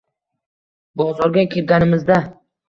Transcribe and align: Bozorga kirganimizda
Bozorga 1.01 1.45
kirganimizda 1.53 2.19